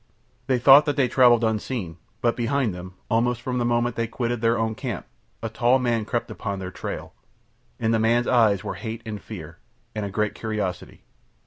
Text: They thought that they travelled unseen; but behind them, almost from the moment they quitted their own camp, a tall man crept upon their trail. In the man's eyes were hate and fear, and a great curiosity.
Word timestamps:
They 0.47 0.57
thought 0.57 0.87
that 0.87 0.95
they 0.95 1.07
travelled 1.07 1.43
unseen; 1.43 1.97
but 2.21 2.35
behind 2.35 2.73
them, 2.73 2.95
almost 3.07 3.39
from 3.39 3.59
the 3.59 3.65
moment 3.65 3.95
they 3.95 4.07
quitted 4.07 4.41
their 4.41 4.57
own 4.57 4.73
camp, 4.73 5.05
a 5.43 5.47
tall 5.49 5.77
man 5.77 6.05
crept 6.05 6.31
upon 6.31 6.57
their 6.57 6.71
trail. 6.71 7.13
In 7.77 7.91
the 7.91 7.99
man's 7.99 8.25
eyes 8.25 8.63
were 8.63 8.73
hate 8.73 9.03
and 9.05 9.21
fear, 9.21 9.59
and 9.93 10.03
a 10.03 10.09
great 10.09 10.33
curiosity. 10.33 11.03